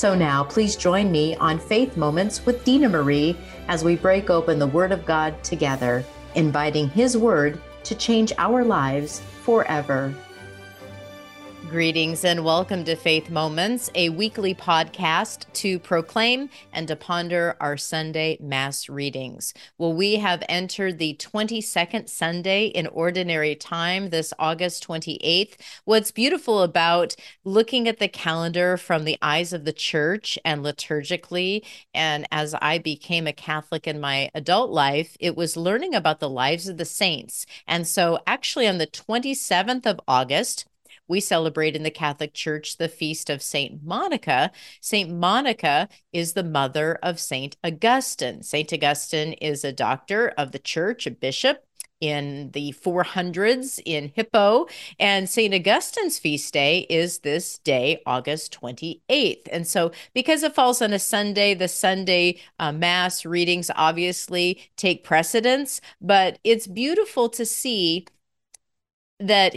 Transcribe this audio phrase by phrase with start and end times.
[0.00, 3.36] So now, please join me on Faith Moments with Dina Marie
[3.68, 6.02] as we break open the Word of God together,
[6.34, 10.14] inviting His Word to change our lives forever.
[11.70, 17.76] Greetings and welcome to Faith Moments, a weekly podcast to proclaim and to ponder our
[17.76, 19.54] Sunday Mass readings.
[19.78, 25.54] Well, we have entered the 22nd Sunday in Ordinary Time, this August 28th.
[25.84, 31.64] What's beautiful about looking at the calendar from the eyes of the church and liturgically,
[31.94, 36.28] and as I became a Catholic in my adult life, it was learning about the
[36.28, 37.46] lives of the saints.
[37.68, 40.64] And so, actually, on the 27th of August,
[41.10, 44.52] we celebrate in the Catholic Church the feast of Saint Monica.
[44.80, 48.42] Saint Monica is the mother of Saint Augustine.
[48.42, 51.66] Saint Augustine is a doctor of the church, a bishop
[52.00, 54.66] in the 400s in Hippo.
[54.98, 55.52] And St.
[55.52, 59.48] Augustine's feast day is this day, August 28th.
[59.52, 65.04] And so, because it falls on a Sunday, the Sunday uh, Mass readings obviously take
[65.04, 68.06] precedence, but it's beautiful to see
[69.18, 69.54] that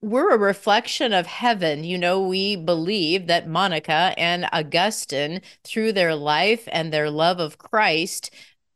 [0.00, 1.84] we're a reflection of heaven.
[1.84, 7.58] You know, we believe that Monica and Augustine, through their life and their love of
[7.58, 8.30] Christ,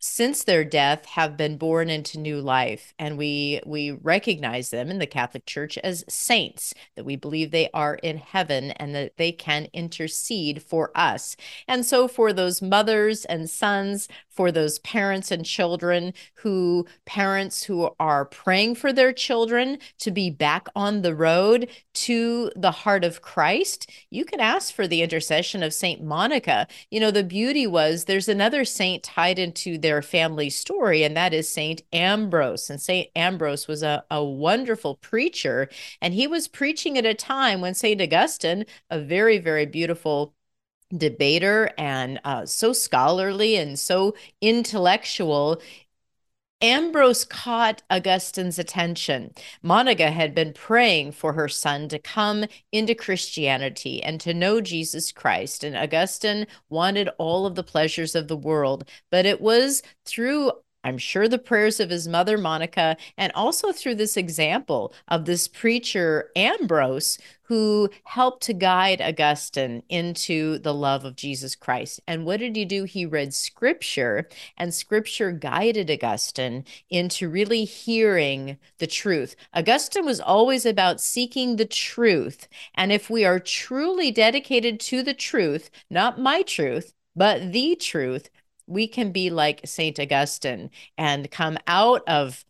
[0.04, 4.98] since their death have been born into new life and we we recognize them in
[4.98, 9.30] the Catholic Church as saints that we believe they are in heaven and that they
[9.30, 11.36] can intercede for us.
[11.68, 17.90] And so for those mothers and sons, for those parents and children who parents who
[18.00, 23.22] are praying for their children to be back on the road to the heart of
[23.22, 26.66] Christ, you can ask for the intercession of Saint Monica.
[26.90, 31.34] You know, the beauty was there's another saint tied into their family story, and that
[31.34, 32.70] is Saint Ambrose.
[32.70, 35.68] And Saint Ambrose was a, a wonderful preacher,
[36.00, 40.34] and he was preaching at a time when Saint Augustine, a very, very beautiful
[40.96, 45.60] debater and uh, so scholarly and so intellectual
[46.62, 49.34] Ambrose caught Augustine's attention.
[49.62, 55.10] Monica had been praying for her son to come into Christianity and to know Jesus
[55.10, 55.64] Christ.
[55.64, 60.52] And Augustine wanted all of the pleasures of the world, but it was through
[60.84, 65.48] I'm sure the prayers of his mother, Monica, and also through this example of this
[65.48, 72.00] preacher, Ambrose, who helped to guide Augustine into the love of Jesus Christ.
[72.08, 72.84] And what did he do?
[72.84, 79.36] He read scripture, and scripture guided Augustine into really hearing the truth.
[79.52, 82.48] Augustine was always about seeking the truth.
[82.74, 88.30] And if we are truly dedicated to the truth, not my truth, but the truth,
[88.66, 92.44] we can be like Saint Augustine and come out of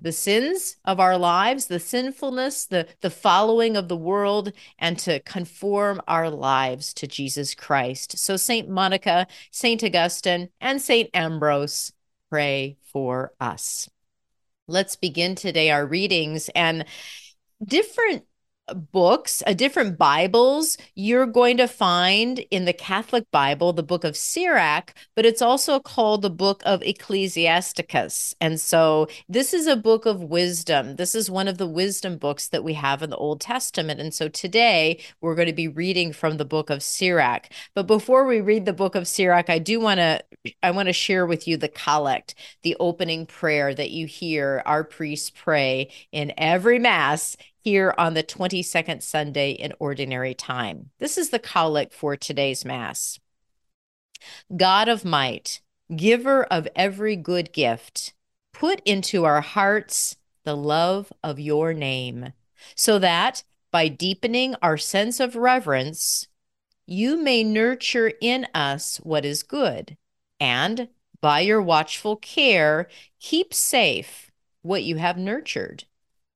[0.00, 5.20] the sins of our lives, the sinfulness, the, the following of the world, and to
[5.20, 8.18] conform our lives to Jesus Christ.
[8.18, 11.92] So, Saint Monica, Saint Augustine, and Saint Ambrose
[12.28, 13.88] pray for us.
[14.66, 16.84] Let's begin today our readings and
[17.64, 18.24] different
[18.72, 24.16] books, uh, different Bibles, you're going to find in the Catholic Bible the book of
[24.16, 28.34] Sirach, but it's also called the book of Ecclesiasticus.
[28.40, 30.96] And so this is a book of wisdom.
[30.96, 34.00] This is one of the wisdom books that we have in the Old Testament.
[34.00, 37.48] And so today we're going to be reading from the book of Sirach.
[37.74, 40.22] But before we read the book of Sirach, I do want to
[40.62, 44.84] I want to share with you the collect, the opening prayer that you hear our
[44.84, 50.90] priests pray in every mass here on the 22nd Sunday in Ordinary Time.
[50.98, 53.18] This is the collect for today's Mass.
[54.54, 55.62] God of might,
[55.96, 58.12] giver of every good gift,
[58.52, 62.34] put into our hearts the love of your name,
[62.74, 66.28] so that by deepening our sense of reverence,
[66.86, 69.96] you may nurture in us what is good,
[70.38, 70.88] and
[71.24, 72.86] By your watchful care,
[73.18, 74.30] keep safe
[74.60, 75.84] what you have nurtured.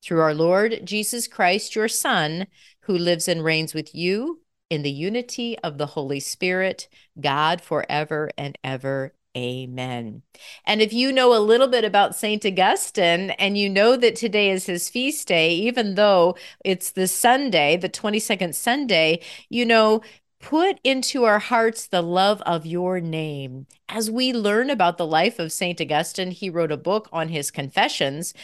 [0.03, 2.47] Through our Lord Jesus Christ, your Son,
[2.83, 4.41] who lives and reigns with you
[4.71, 6.89] in the unity of the Holy Spirit,
[7.21, 9.15] God forever and ever.
[9.37, 10.23] Amen.
[10.65, 12.45] And if you know a little bit about St.
[12.45, 17.77] Augustine and you know that today is his feast day, even though it's the Sunday,
[17.77, 20.01] the 22nd Sunday, you know,
[20.41, 23.67] put into our hearts the love of your name.
[23.89, 25.81] As we learn about the life of St.
[25.81, 28.35] Augustine, he wrote a book on his confessions.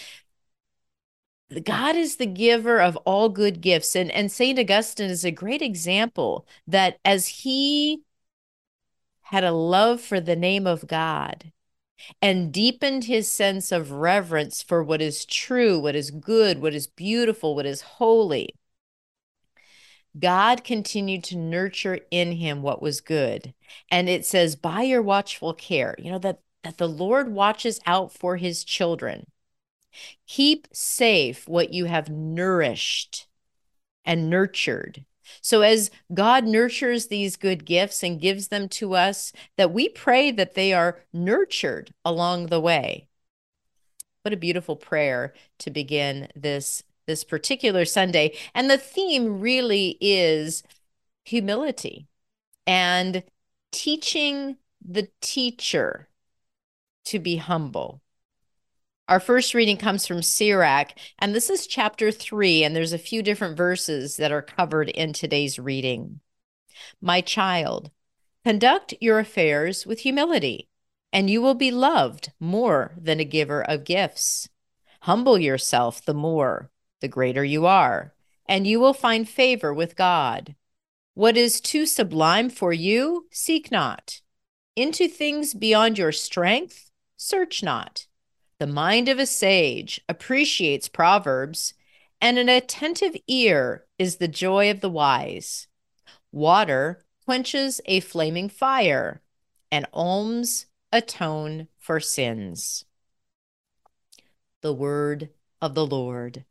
[1.62, 3.94] God is the giver of all good gifts.
[3.94, 4.58] And, and St.
[4.58, 8.02] Augustine is a great example that as he
[9.22, 11.52] had a love for the name of God
[12.20, 16.86] and deepened his sense of reverence for what is true, what is good, what is
[16.86, 18.54] beautiful, what is holy.
[20.18, 23.54] God continued to nurture in him what was good.
[23.90, 28.12] And it says, by your watchful care, you know, that, that the Lord watches out
[28.12, 29.26] for his children.
[30.26, 33.26] Keep safe what you have nourished
[34.04, 35.04] and nurtured.
[35.40, 40.30] So, as God nurtures these good gifts and gives them to us, that we pray
[40.30, 43.08] that they are nurtured along the way.
[44.22, 48.34] What a beautiful prayer to begin this this particular Sunday.
[48.54, 50.62] And the theme really is
[51.24, 52.06] humility
[52.66, 53.22] and
[53.72, 54.56] teaching
[54.86, 56.08] the teacher
[57.06, 58.00] to be humble.
[59.06, 63.22] Our first reading comes from Sirach, and this is chapter three, and there's a few
[63.22, 66.20] different verses that are covered in today's reading.
[67.02, 67.90] My child,
[68.46, 70.70] conduct your affairs with humility,
[71.12, 74.48] and you will be loved more than a giver of gifts.
[75.00, 76.70] Humble yourself the more,
[77.02, 78.14] the greater you are,
[78.48, 80.54] and you will find favor with God.
[81.12, 84.22] What is too sublime for you, seek not.
[84.76, 88.06] Into things beyond your strength, search not.
[88.64, 91.74] The mind of a sage appreciates proverbs,
[92.18, 95.66] and an attentive ear is the joy of the wise.
[96.32, 99.20] Water quenches a flaming fire,
[99.70, 102.86] and alms atone for sins.
[104.62, 105.28] The word
[105.60, 106.46] of the Lord.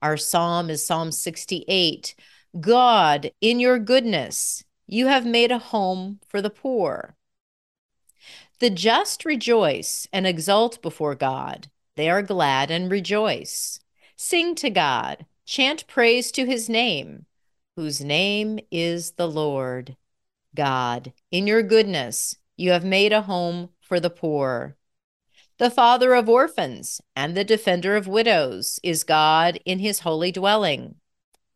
[0.00, 2.14] Our psalm is Psalm 68.
[2.58, 7.14] God, in your goodness, you have made a home for the poor.
[8.60, 11.68] The just rejoice and exult before God.
[11.96, 13.80] They are glad and rejoice.
[14.16, 17.24] Sing to God, chant praise to his name,
[17.74, 19.96] whose name is the Lord.
[20.54, 24.76] God, in your goodness, you have made a home for the poor.
[25.56, 30.96] The father of orphans and the defender of widows is God in his holy dwelling.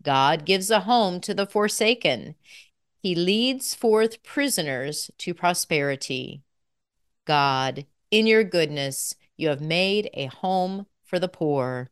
[0.03, 2.35] God gives a home to the forsaken.
[3.03, 6.41] He leads forth prisoners to prosperity.
[7.25, 11.91] God, in your goodness, you have made a home for the poor.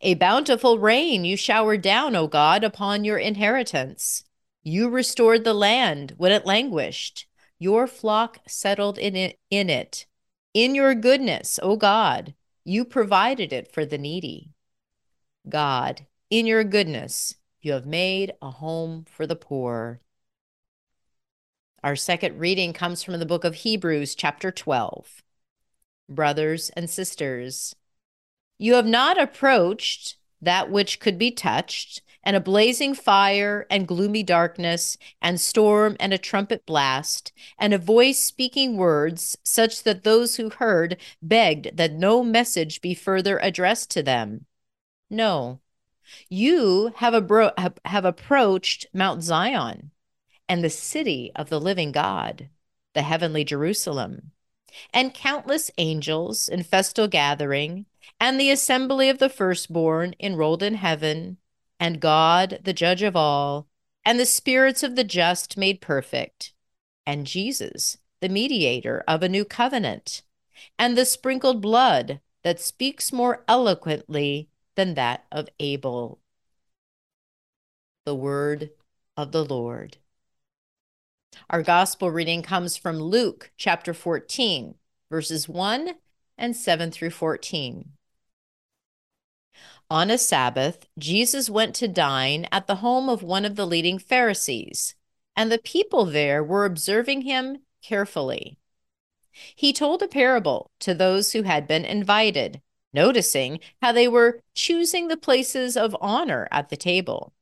[0.00, 4.24] A bountiful rain you showered down, O God, upon your inheritance.
[4.62, 7.26] You restored the land when it languished.
[7.58, 9.38] Your flock settled in it.
[9.50, 10.06] In it.
[10.52, 12.34] In your goodness, O God,
[12.64, 14.50] you provided it for the needy.
[15.48, 20.00] God, in your goodness, you have made a home for the poor.
[21.84, 25.22] Our second reading comes from the book of Hebrews, chapter 12.
[26.08, 27.76] Brothers and sisters,
[28.58, 34.22] you have not approached that which could be touched and a blazing fire and gloomy
[34.22, 40.36] darkness and storm and a trumpet blast and a voice speaking words such that those
[40.36, 44.46] who heard begged that no message be further addressed to them.
[45.10, 45.60] No,
[46.28, 47.52] you have, abro-
[47.84, 49.90] have approached Mount Zion
[50.48, 52.48] and the city of the living God,
[52.94, 54.32] the heavenly Jerusalem,
[54.92, 57.86] and countless angels in festal gathering,
[58.20, 61.38] and the assembly of the firstborn enrolled in heaven
[61.78, 63.68] and God, the judge of all,
[64.04, 66.52] and the spirits of the just made perfect,
[67.06, 70.22] and Jesus, the mediator of a new covenant,
[70.78, 76.20] and the sprinkled blood that speaks more eloquently than that of Abel.
[78.04, 78.70] The word
[79.16, 79.98] of the Lord.
[81.50, 84.74] Our gospel reading comes from Luke chapter 14,
[85.10, 85.94] verses 1
[86.38, 87.90] and 7 through 14.
[89.88, 93.98] On a Sabbath, Jesus went to dine at the home of one of the leading
[93.98, 94.96] Pharisees,
[95.36, 98.58] and the people there were observing him carefully.
[99.54, 102.60] He told a parable to those who had been invited,
[102.92, 107.32] noticing how they were choosing the places of honor at the table.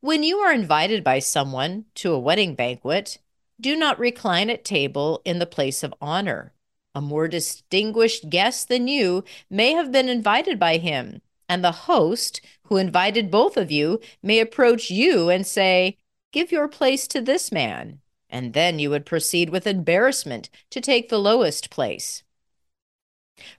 [0.00, 3.18] When you are invited by someone to a wedding banquet,
[3.60, 6.52] do not recline at table in the place of honor.
[6.94, 12.40] A more distinguished guest than you may have been invited by him, and the host,
[12.64, 15.98] who invited both of you, may approach you and say,
[16.32, 18.00] Give your place to this man.
[18.28, 22.24] And then you would proceed with embarrassment to take the lowest place.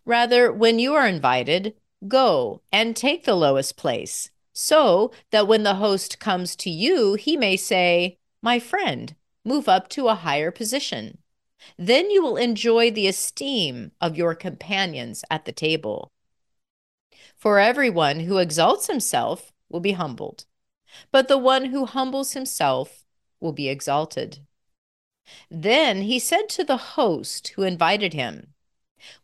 [0.06, 1.76] Rather, when you are invited,
[2.08, 7.36] go and take the lowest place, so that when the host comes to you, he
[7.36, 11.18] may say, My friend, move up to a higher position.
[11.78, 16.14] Then you will enjoy the esteem of your companions at the table.
[17.36, 20.46] For everyone who exalts himself will be humbled,
[21.12, 23.04] but the one who humbles himself
[23.42, 24.40] will be exalted.
[25.52, 28.54] Then he said to the host who invited him,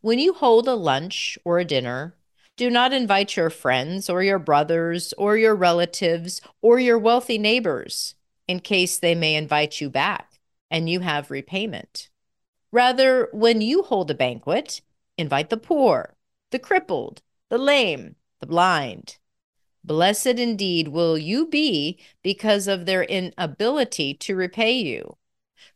[0.02, 2.18] When you hold a lunch or a dinner,
[2.62, 8.14] do not invite your friends or your brothers or your relatives or your wealthy neighbors
[8.48, 10.40] in case they may invite you back
[10.70, 12.10] and you have repayment.
[12.72, 14.82] Rather, when you hold a banquet,
[15.18, 16.14] invite the poor,
[16.52, 19.18] the crippled, the lame, the blind.
[19.84, 25.18] Blessed indeed will you be because of their inability to repay you,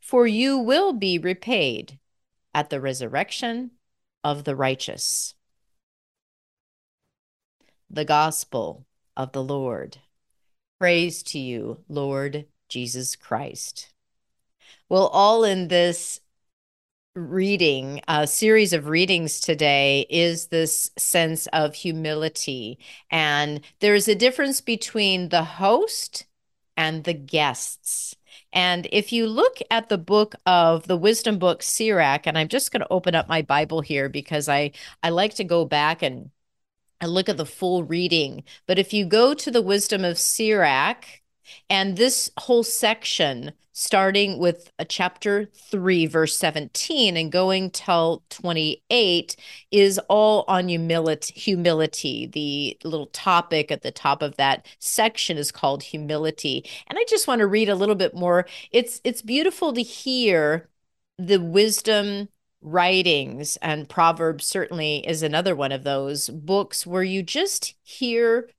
[0.00, 1.98] for you will be repaid
[2.54, 3.72] at the resurrection
[4.22, 5.34] of the righteous.
[7.90, 8.84] The Gospel
[9.16, 9.98] of the Lord.
[10.78, 13.92] Praise to you, Lord Jesus Christ.
[14.88, 16.20] Well, all in this
[17.14, 22.78] reading, a series of readings today, is this sense of humility.
[23.10, 26.26] And there's a difference between the host
[26.76, 28.14] and the guests.
[28.52, 32.70] And if you look at the book of the wisdom book Sirach, and I'm just
[32.70, 36.30] going to open up my Bible here because I, I like to go back and,
[37.00, 38.44] and look at the full reading.
[38.66, 41.04] But if you go to the wisdom of Sirach,
[41.70, 49.36] and this whole section, starting with a chapter 3, verse 17, and going till 28,
[49.70, 51.34] is all on humility.
[51.38, 52.26] humility.
[52.26, 56.64] The little topic at the top of that section is called humility.
[56.88, 58.46] And I just want to read a little bit more.
[58.72, 60.68] It's it's beautiful to hear
[61.18, 62.28] the wisdom
[62.66, 68.50] writings and proverbs certainly is another one of those books where you just hear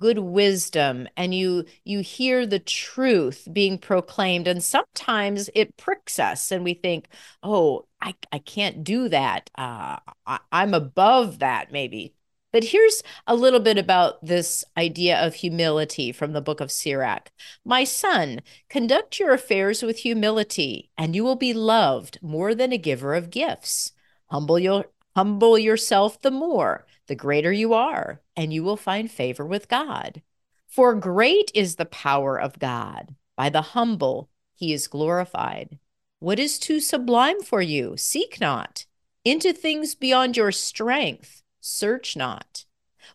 [0.00, 6.50] good wisdom and you you hear the truth being proclaimed and sometimes it pricks us
[6.50, 7.06] and we think
[7.42, 9.50] oh i, I can't do that.
[9.56, 12.14] Uh, I, i'm above that maybe
[12.52, 17.30] but here's a little bit about this idea of humility from the book of Sirach.
[17.64, 22.78] My son, conduct your affairs with humility, and you will be loved more than a
[22.78, 23.92] giver of gifts.
[24.26, 29.44] Humble your humble yourself the more the greater you are, and you will find favor
[29.44, 30.22] with God.
[30.68, 33.14] For great is the power of God.
[33.36, 35.78] By the humble, he is glorified.
[36.20, 37.96] What is too sublime for you?
[37.96, 38.86] Seek not.
[39.24, 42.66] Into things beyond your strength, search not.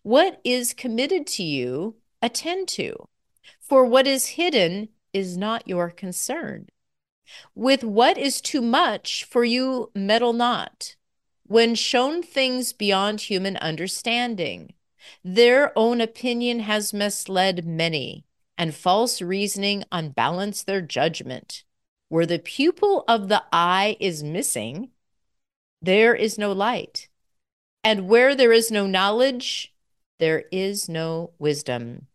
[0.01, 3.07] What is committed to you, attend to.
[3.61, 6.69] For what is hidden is not your concern.
[7.53, 10.95] With what is too much for you, meddle not
[11.47, 14.73] when shown things beyond human understanding.
[15.23, 18.25] Their own opinion has misled many,
[18.57, 21.63] and false reasoning unbalanced their judgment.
[22.09, 24.89] Where the pupil of the eye is missing,
[25.81, 27.07] there is no light.
[27.87, 29.73] And where there is no knowledge,
[30.19, 32.07] there is no wisdom.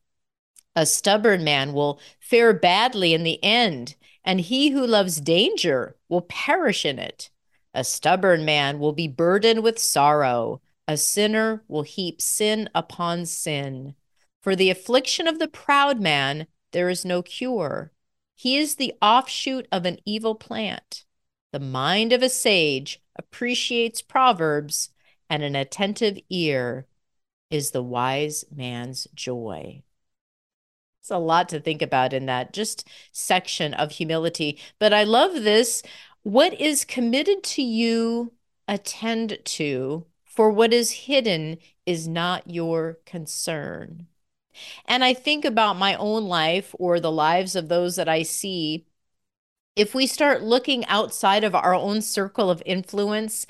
[0.76, 6.20] A stubborn man will fare badly in the end, and he who loves danger will
[6.20, 7.30] perish in it.
[7.72, 10.60] A stubborn man will be burdened with sorrow.
[10.86, 13.94] A sinner will heap sin upon sin.
[14.42, 17.92] For the affliction of the proud man, there is no cure.
[18.34, 21.06] He is the offshoot of an evil plant.
[21.50, 24.90] The mind of a sage appreciates proverbs,
[25.32, 26.86] and an attentive ear
[27.50, 29.82] is the wise man's joy.
[31.00, 34.58] It's a lot to think about in that just section of humility.
[34.78, 35.82] But I love this
[36.22, 38.34] what is committed to you,
[38.68, 44.08] attend to, for what is hidden is not your concern.
[44.84, 48.84] And I think about my own life or the lives of those that I see.
[49.74, 53.46] If we start looking outside of our own circle of influence,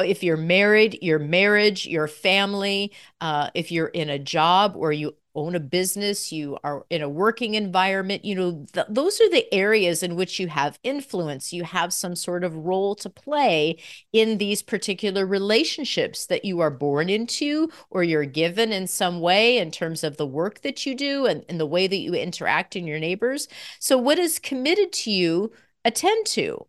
[0.00, 5.14] if you're married, your marriage, your family, uh, if you're in a job or you
[5.34, 9.52] own a business, you are in a working environment, you know, th- those are the
[9.54, 11.52] areas in which you have influence.
[11.52, 13.76] You have some sort of role to play
[14.12, 19.58] in these particular relationships that you are born into or you're given in some way
[19.58, 22.74] in terms of the work that you do and, and the way that you interact
[22.74, 23.48] in your neighbors.
[23.78, 25.52] So, what is committed to you
[25.84, 26.66] attend to,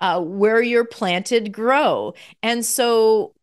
[0.00, 2.14] uh, where you're planted grow.
[2.42, 3.34] And so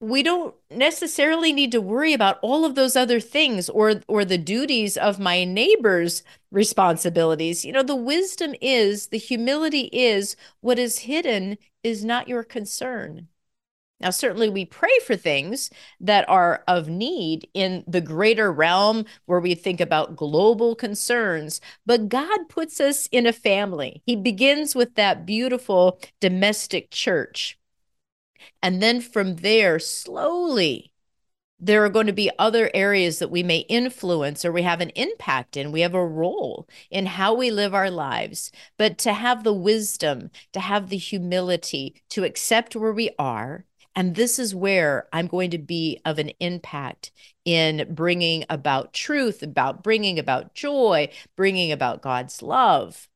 [0.00, 4.38] we don't necessarily need to worry about all of those other things or or the
[4.38, 11.00] duties of my neighbor's responsibilities you know the wisdom is the humility is what is
[11.00, 13.28] hidden is not your concern
[14.00, 19.40] now certainly we pray for things that are of need in the greater realm where
[19.40, 24.94] we think about global concerns but god puts us in a family he begins with
[24.94, 27.58] that beautiful domestic church
[28.62, 30.92] and then from there, slowly,
[31.58, 34.90] there are going to be other areas that we may influence or we have an
[34.90, 35.72] impact in.
[35.72, 38.52] We have a role in how we live our lives.
[38.76, 43.64] But to have the wisdom, to have the humility, to accept where we are.
[43.96, 47.10] And this is where I'm going to be of an impact
[47.46, 53.08] in bringing about truth, about bringing about joy, bringing about God's love.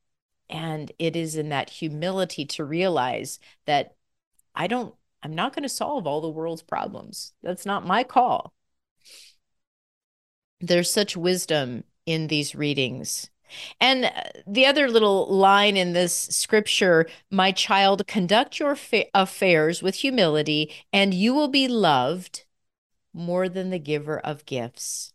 [0.49, 3.95] And it is in that humility to realize that
[4.55, 7.33] I don't I'm not going to solve all the world's problems.
[7.43, 8.53] That's not my call.
[10.59, 13.30] There's such wisdom in these readings.
[13.79, 14.11] And uh,
[14.47, 18.77] the other little line in this scripture, my child, conduct your
[19.13, 22.43] affairs with humility, and you will be loved
[23.13, 25.13] more than the giver of gifts.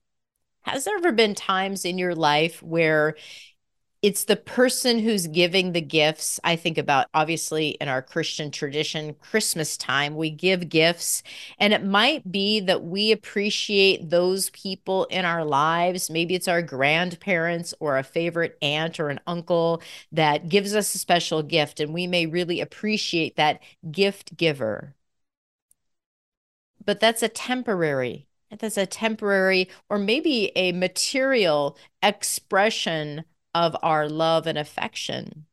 [0.62, 3.14] Has there ever been times in your life where
[4.06, 6.38] it's the person who's giving the gifts.
[6.44, 11.24] I think about obviously in our Christian tradition, Christmas time, we give gifts.
[11.58, 16.08] And it might be that we appreciate those people in our lives.
[16.08, 19.82] Maybe it's our grandparents or a favorite aunt or an uncle
[20.12, 21.80] that gives us a special gift.
[21.80, 23.60] And we may really appreciate that
[23.90, 24.94] gift giver.
[26.84, 33.24] But that's a temporary that's a temporary or maybe a material expression
[33.56, 35.46] of our love and affection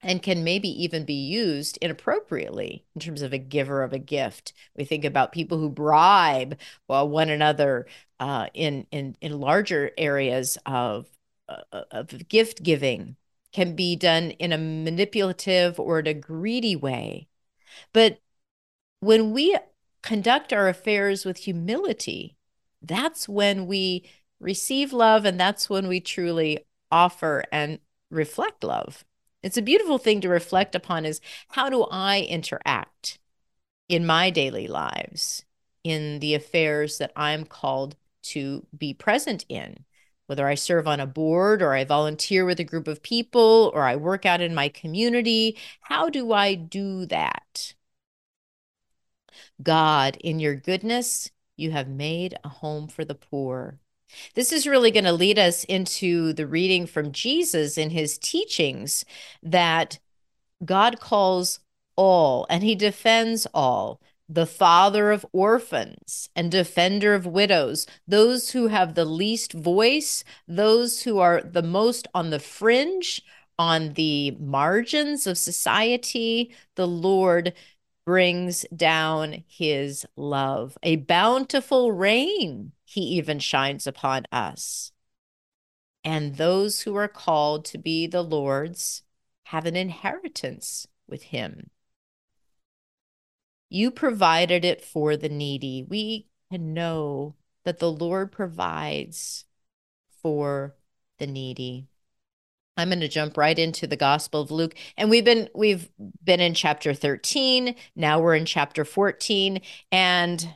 [0.00, 4.52] and can maybe even be used inappropriately in terms of a giver of a gift.
[4.76, 7.86] We think about people who bribe well, one another
[8.20, 11.08] uh, in in in larger areas of
[11.48, 13.16] uh, of gift giving
[13.52, 17.26] can be done in a manipulative or in a greedy way.
[17.92, 18.20] But
[19.00, 19.58] when we
[20.02, 22.36] conduct our affairs with humility,
[22.82, 24.08] that's when we
[24.40, 27.78] receive love and that's when we truly offer and
[28.10, 29.04] reflect love.
[29.42, 31.20] It's a beautiful thing to reflect upon is
[31.50, 33.18] how do I interact
[33.88, 35.44] in my daily lives,
[35.84, 39.84] in the affairs that I'm called to be present in?
[40.26, 43.84] Whether I serve on a board or I volunteer with a group of people or
[43.84, 47.74] I work out in my community, how do I do that?
[49.62, 53.78] God, in your goodness, you have made a home for the poor.
[54.34, 59.04] This is really going to lead us into the reading from Jesus in his teachings
[59.42, 59.98] that
[60.64, 61.60] God calls
[61.96, 68.68] all and he defends all the father of orphans and defender of widows, those who
[68.68, 73.22] have the least voice, those who are the most on the fringe,
[73.58, 76.54] on the margins of society.
[76.76, 77.54] The Lord
[78.04, 84.92] brings down his love, a bountiful rain he even shines upon us.
[86.02, 89.02] And those who are called to be the Lord's
[89.44, 91.68] have an inheritance with him.
[93.68, 95.84] You provided it for the needy.
[95.86, 99.44] We can know that the Lord provides
[100.22, 100.74] for
[101.18, 101.88] the needy.
[102.78, 104.74] I'm going to jump right into the Gospel of Luke.
[104.96, 105.90] And we've been we've
[106.24, 109.60] been in chapter 13, now we're in chapter 14
[109.92, 110.48] and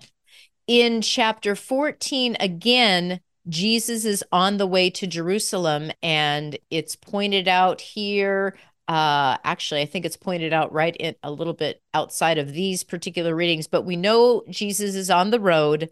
[0.81, 7.83] in chapter 14 again Jesus is on the way to Jerusalem and it's pointed out
[7.83, 8.57] here
[8.89, 12.85] uh actually I think it's pointed out right in a little bit outside of these
[12.85, 15.91] particular readings but we know Jesus is on the road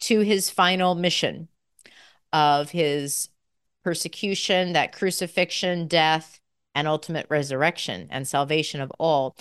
[0.00, 1.48] to his final mission
[2.32, 3.28] of his
[3.84, 6.40] persecution, that crucifixion, death,
[6.74, 9.36] and ultimate resurrection and salvation of all.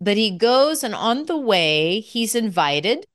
[0.00, 3.06] But he goes, and on the way, he's invited.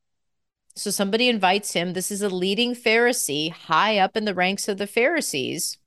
[0.80, 1.92] So somebody invites him.
[1.92, 5.78] This is a leading Pharisee, high up in the ranks of the Pharisees.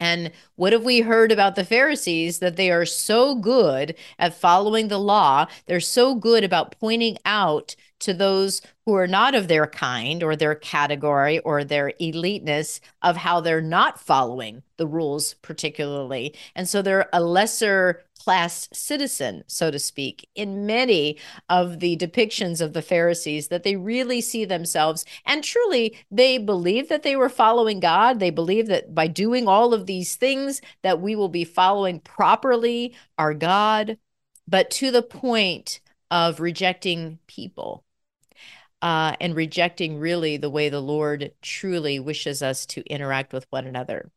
[0.00, 2.38] And what have we heard about the Pharisees?
[2.38, 5.46] That they are so good at following the law.
[5.66, 10.34] They're so good about pointing out to those who are not of their kind or
[10.34, 16.34] their category or their eliteness of how they're not following the rules, particularly.
[16.54, 21.16] And so they're a lesser class citizen, so to speak, in many
[21.48, 26.88] of the depictions of the Pharisees, that they really see themselves and truly they believe
[26.88, 28.18] that they were following God.
[28.18, 32.96] They believe that by doing all of these things that we will be following properly
[33.16, 33.96] our God,
[34.48, 35.78] but to the point
[36.10, 37.84] of rejecting people.
[38.82, 43.66] Uh, and rejecting really the way the Lord truly wishes us to interact with one
[43.66, 44.10] another.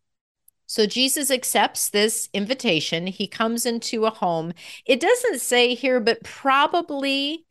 [0.70, 3.08] So Jesus accepts this invitation.
[3.08, 4.54] He comes into a home.
[4.86, 7.44] It doesn't say here, but probably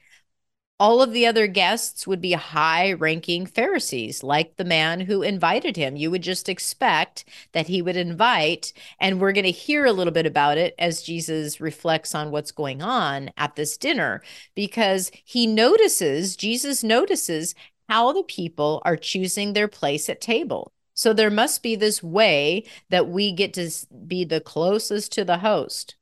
[0.79, 5.77] all of the other guests would be high ranking Pharisees, like the man who invited
[5.77, 5.97] him.
[5.97, 8.73] You would just expect that he would invite.
[9.01, 12.53] And we're going to hear a little bit about it as Jesus reflects on what's
[12.53, 14.23] going on at this dinner,
[14.55, 17.57] because he notices, Jesus notices
[17.89, 20.73] how the people are choosing their place at table.
[20.99, 23.71] So there must be this way that we get to
[24.09, 25.95] be the closest to the host.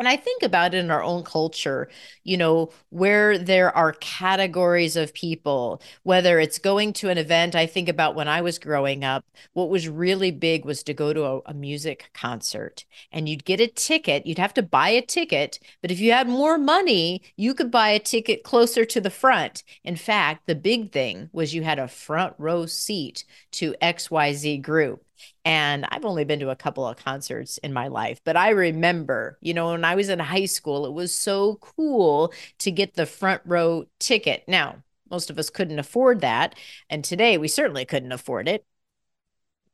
[0.00, 1.90] And I think about it in our own culture,
[2.24, 7.54] you know, where there are categories of people, whether it's going to an event.
[7.54, 11.12] I think about when I was growing up, what was really big was to go
[11.12, 14.24] to a, a, music concert and you'd get a ticket.
[14.24, 17.90] You'd have to buy a ticket, but if you had more money, you could buy
[17.90, 19.62] a ticket closer to the front.
[19.84, 25.04] In fact, the big thing was you had a front row seat to XYZ group.
[25.44, 29.38] And I've only been to a couple of concerts in my life, but I remember,
[29.40, 33.06] you know, when I was in high school, it was so cool to get the
[33.06, 34.44] front row ticket.
[34.46, 36.54] Now, most of us couldn't afford that.
[36.88, 38.64] And today we certainly couldn't afford it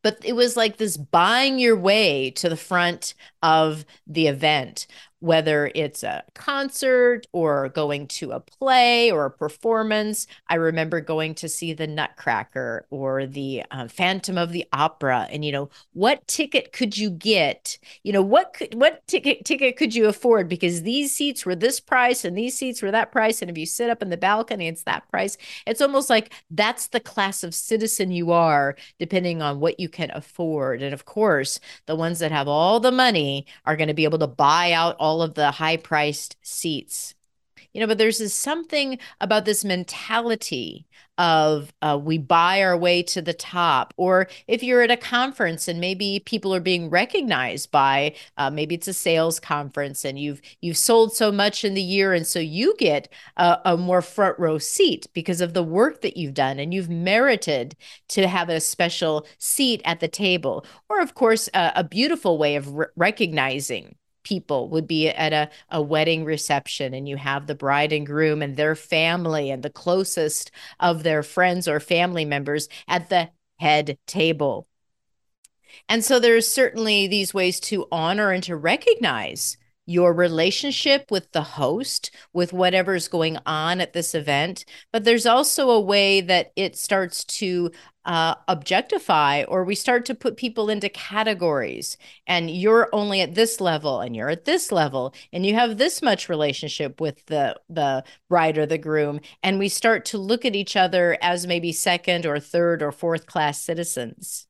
[0.07, 4.87] but it was like this buying your way to the front of the event
[5.27, 10.29] whether it's a concert or going to a play or a performance.
[10.49, 15.45] I remember going to see the Nutcracker or the uh, Phantom of the Opera, and
[15.45, 17.77] you know what ticket could you get?
[18.05, 20.49] You know what could, what ticket ticket could you afford?
[20.49, 23.67] Because these seats were this price and these seats were that price, and if you
[23.67, 25.37] sit up in the balcony, it's that price.
[25.67, 30.12] It's almost like that's the class of citizen you are, depending on what you can
[30.12, 30.83] afford.
[30.83, 34.21] And of course, the ones that have all the money are going to be able
[34.21, 37.15] to buy out all of the high priced seats.
[37.73, 40.87] You know, but there's this something about this mentality
[41.19, 45.67] of uh, we buy our way to the top or if you're at a conference
[45.67, 50.43] and maybe people are being recognized by uh, maybe it's a sales conference and you've
[50.61, 54.39] you've sold so much in the year and so you get a, a more front
[54.39, 57.75] row seat because of the work that you've done and you've merited
[58.09, 62.57] to have a special seat at the table or of course a, a beautiful way
[62.57, 63.95] of re- recognizing
[64.27, 68.43] people would be at a, a wedding reception and you have the bride and groom
[68.43, 73.97] and their family and the closest of their friends or family members at the head
[74.05, 74.67] table.
[75.89, 81.42] And so there's certainly these ways to honor and to recognize your relationship with the
[81.42, 84.64] host, with whatever's going on at this event.
[84.92, 87.70] But there's also a way that it starts to
[88.05, 91.96] uh, objectify or we start to put people into categories.
[92.27, 96.03] And you're only at this level and you're at this level and you have this
[96.03, 99.20] much relationship with the, the bride or the groom.
[99.42, 103.27] And we start to look at each other as maybe second or third or fourth
[103.27, 104.46] class citizens.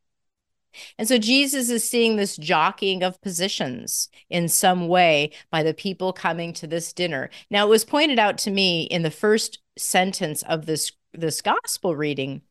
[0.98, 6.12] And so Jesus is seeing this jockeying of positions in some way by the people
[6.12, 7.30] coming to this dinner.
[7.50, 11.94] Now, it was pointed out to me in the first sentence of this, this gospel
[11.94, 12.42] reading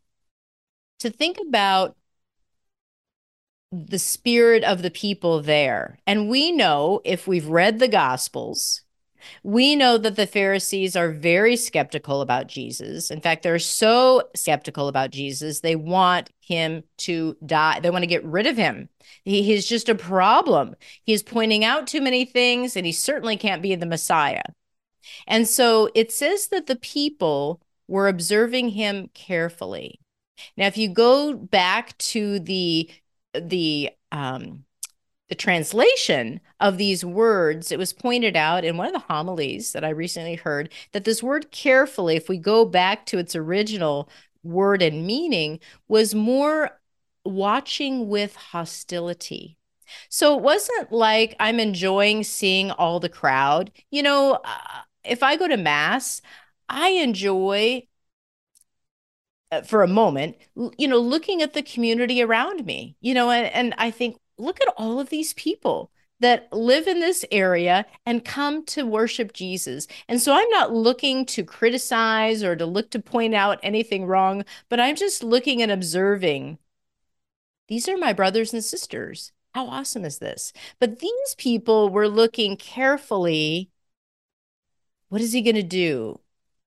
[0.99, 1.95] to think about
[3.71, 5.99] the spirit of the people there.
[6.07, 8.84] And we know if we've read the gospels
[9.43, 13.11] we know that the Pharisees are very skeptical about Jesus.
[13.11, 17.79] In fact, they're so skeptical about Jesus, they want him to die.
[17.79, 18.89] They want to get rid of him.
[19.23, 20.75] He, he's just a problem.
[21.03, 24.43] He's pointing out too many things, and he certainly can't be the Messiah.
[25.27, 29.99] And so it says that the people were observing him carefully.
[30.57, 32.89] Now, if you go back to the
[33.33, 34.64] the um,
[35.27, 39.83] the translation of these words, it was pointed out in one of the homilies that
[39.83, 44.09] I recently heard that this word carefully, if we go back to its original
[44.43, 46.79] word and meaning, was more
[47.23, 49.57] watching with hostility.
[50.09, 53.71] So it wasn't like I'm enjoying seeing all the crowd.
[53.89, 56.21] You know, uh, if I go to Mass,
[56.69, 57.87] I enjoy
[59.51, 60.37] uh, for a moment,
[60.77, 64.61] you know, looking at the community around me, you know, and, and I think, look
[64.61, 69.87] at all of these people that live in this area and come to worship Jesus.
[70.07, 74.45] And so I'm not looking to criticize or to look to point out anything wrong,
[74.69, 76.57] but I'm just looking and observing.
[77.67, 79.31] These are my brothers and sisters.
[79.53, 80.53] How awesome is this?
[80.79, 83.71] But these people were looking carefully.
[85.09, 86.19] What is he going to do?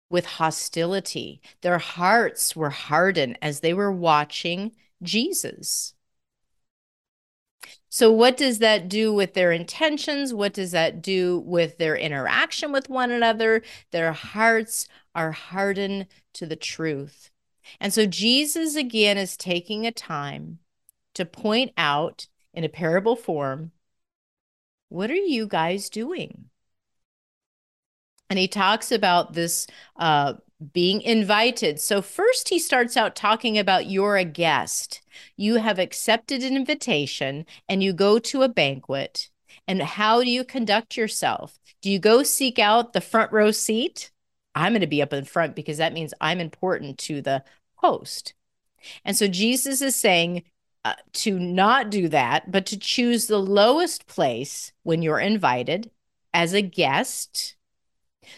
[0.09, 1.41] With hostility.
[1.61, 4.71] Their hearts were hardened as they were watching
[5.03, 5.93] Jesus.
[7.97, 10.31] So, what does that do with their intentions?
[10.31, 13.63] What does that do with their interaction with one another?
[13.89, 17.31] Their hearts are hardened to the truth.
[17.79, 20.59] And so, Jesus again is taking a time
[21.15, 23.71] to point out in a parable form
[24.89, 26.51] what are you guys doing?
[28.29, 30.35] And he talks about this uh,
[30.71, 31.79] being invited.
[31.79, 35.01] So, first, he starts out talking about you're a guest.
[35.35, 39.29] You have accepted an invitation and you go to a banquet.
[39.67, 41.59] And how do you conduct yourself?
[41.81, 44.11] Do you go seek out the front row seat?
[44.55, 47.43] I'm going to be up in front because that means I'm important to the
[47.75, 48.33] host.
[49.03, 50.43] And so, Jesus is saying,
[50.85, 55.91] uh, to not do that, but to choose the lowest place when you're invited
[56.33, 57.57] as a guest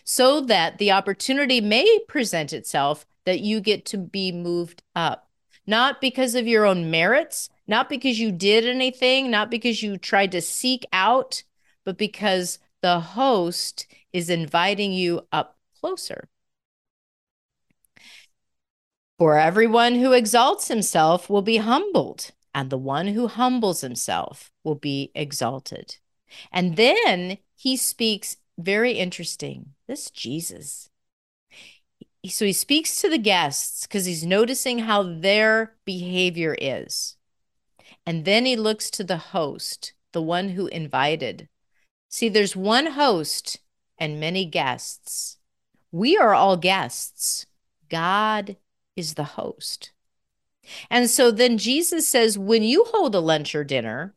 [0.04, 5.29] so that the opportunity may present itself that you get to be moved up,
[5.70, 10.32] not because of your own merits, not because you did anything, not because you tried
[10.32, 11.44] to seek out,
[11.86, 16.28] but because the host is inviting you up closer.
[19.20, 24.76] For everyone who exalts himself will be humbled, and the one who humbles himself will
[24.76, 25.98] be exalted.
[26.52, 29.74] And then he speaks very interesting.
[29.88, 30.90] This Jesus.
[32.28, 37.16] So he speaks to the guests because he's noticing how their behavior is.
[38.06, 41.48] And then he looks to the host, the one who invited.
[42.10, 43.60] See, there's one host
[43.98, 45.38] and many guests.
[45.92, 47.46] We are all guests.
[47.90, 48.58] God
[48.96, 49.92] is the host.
[50.90, 54.14] And so then Jesus says, when you hold a lunch or dinner,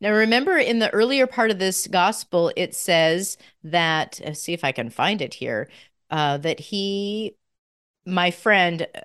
[0.00, 4.72] now, remember in the earlier part of this gospel, it says that, see if I
[4.72, 5.68] can find it here,
[6.10, 7.36] uh, that he,
[8.04, 9.00] my friend, uh,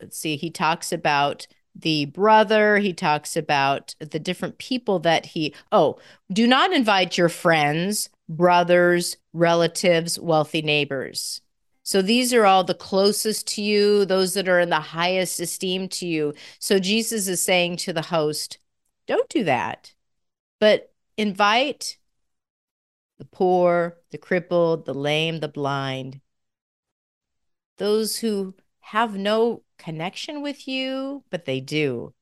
[0.00, 5.54] let's see, he talks about the brother, he talks about the different people that he,
[5.70, 5.98] oh,
[6.32, 11.40] do not invite your friends, brothers, relatives, wealthy neighbors.
[11.82, 15.88] So these are all the closest to you, those that are in the highest esteem
[15.90, 16.34] to you.
[16.58, 18.58] So Jesus is saying to the host,
[19.06, 19.94] don't do that.
[20.60, 21.97] But invite
[23.18, 26.20] the poor, the crippled, the lame, the blind,
[27.78, 32.14] those who have no connection with you, but they do.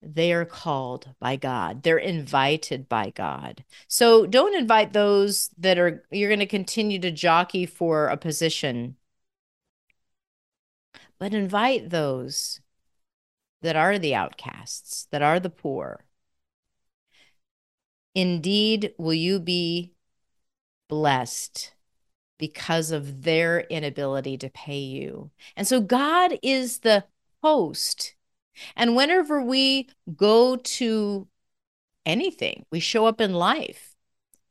[0.00, 1.82] They are called by God.
[1.82, 3.64] They're invited by God.
[3.86, 8.96] So don't invite those that are, you're going to continue to jockey for a position,
[11.18, 12.60] but invite those
[13.60, 16.04] that are the outcasts, that are the poor.
[18.14, 19.92] Indeed, will you be
[20.88, 21.72] blessed
[22.42, 25.30] because of their inability to pay you.
[25.56, 27.04] And so God is the
[27.40, 28.16] host.
[28.74, 31.28] And whenever we go to
[32.04, 33.94] anything, we show up in life,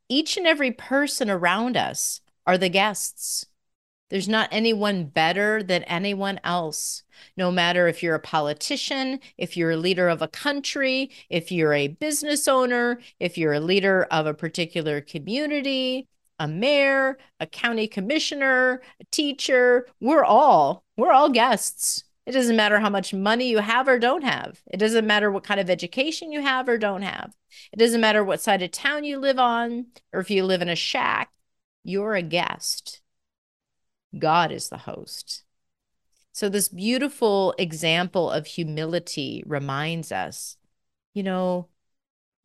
[0.08, 3.44] each and every person around us are the guests.
[4.08, 7.01] There's not anyone better than anyone else.
[7.36, 11.74] No matter if you're a politician, if you're a leader of a country, if you're
[11.74, 16.08] a business owner, if you're a leader of a particular community,
[16.38, 22.04] a mayor, a county commissioner, a teacher, we're all we're all guests.
[22.26, 24.60] It doesn't matter how much money you have or don't have.
[24.66, 27.34] It doesn't matter what kind of education you have or don't have.
[27.72, 30.68] It doesn't matter what side of town you live on or if you live in
[30.68, 31.30] a shack.
[31.84, 33.00] You're a guest.
[34.16, 35.42] God is the host.
[36.32, 40.56] So, this beautiful example of humility reminds us,
[41.12, 41.68] you know,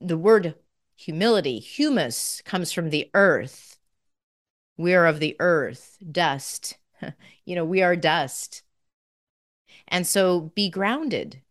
[0.02, 0.56] the word
[0.96, 3.80] humility, humus, comes from the earth.
[4.76, 6.78] We are of the earth, dust.
[7.46, 8.64] you know, we are dust.
[9.88, 11.42] And so be grounded.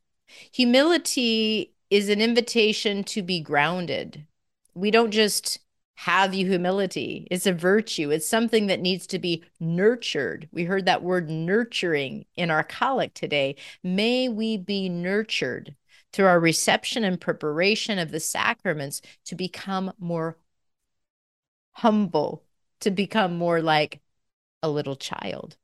[0.52, 4.26] Humility is an invitation to be grounded.
[4.74, 5.60] We don't just
[5.96, 7.26] have you humility.
[7.30, 8.10] It's a virtue.
[8.10, 10.48] It's something that needs to be nurtured.
[10.52, 13.56] We heard that word nurturing in our collect today.
[13.82, 15.74] May we be nurtured
[16.12, 20.36] through our reception and preparation of the sacraments to become more
[21.72, 22.44] humble,
[22.80, 24.00] to become more like
[24.62, 25.56] a little child.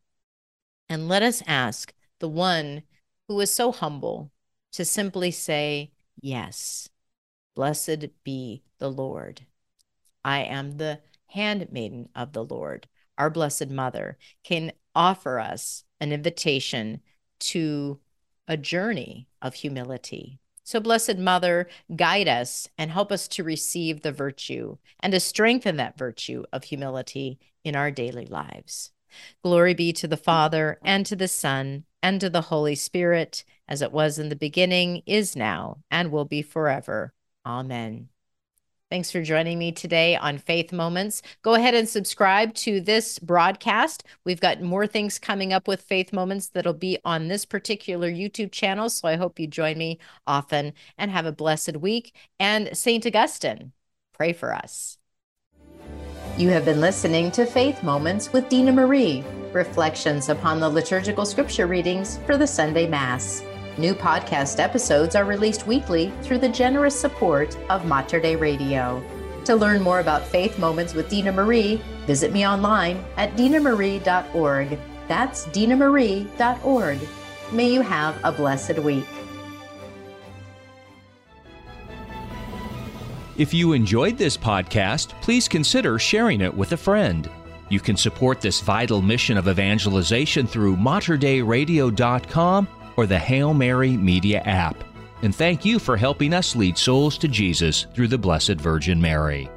[0.89, 2.83] And let us ask the one
[3.29, 4.31] who is so humble
[4.73, 5.91] to simply say,
[6.21, 6.89] Yes,
[7.55, 9.47] blessed be the Lord.
[10.25, 12.89] I am the handmaiden of the Lord.
[13.19, 17.01] Our Blessed Mother can offer us an invitation
[17.41, 18.01] to
[18.49, 20.39] a journey of humility.
[20.65, 25.77] So, Blessed Mother, guide us and help us to receive the virtue and to strengthen
[25.77, 28.93] that virtue of humility in our daily lives.
[29.43, 33.83] Glory be to the Father, and to the Son, and to the Holy Spirit, as
[33.83, 37.13] it was in the beginning, is now, and will be forever.
[37.45, 38.09] Amen.
[38.93, 41.23] Thanks for joining me today on Faith Moments.
[41.41, 44.05] Go ahead and subscribe to this broadcast.
[44.27, 48.53] We've got more things coming up with Faith Moments that'll be on this particular YouTube
[48.53, 48.91] channel.
[48.91, 52.15] So I hope you join me often and have a blessed week.
[52.39, 53.07] And St.
[53.07, 53.73] Augustine,
[54.13, 54.99] pray for us.
[56.37, 59.25] You have been listening to Faith Moments with Dina Marie,
[59.55, 63.43] reflections upon the liturgical scripture readings for the Sunday Mass.
[63.79, 69.03] New podcast episodes are released weekly through the generous support of Mater Dei Radio.
[69.47, 74.79] To learn more about Faith Moments with Dina Marie, visit me online at dinamarie.org.
[75.09, 76.99] That's dinamarie.org.
[77.51, 79.07] May you have a blessed week.
[83.39, 87.29] If you enjoyed this podcast, please consider sharing it with a friend.
[87.71, 94.41] You can support this vital mission of evangelization through materdeiradio.com or the Hail Mary Media
[94.41, 94.83] app.
[95.23, 99.49] And thank you for helping us lead souls to Jesus through the Blessed Virgin Mary.